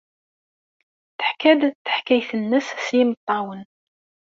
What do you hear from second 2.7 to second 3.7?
s yimeṭṭawen.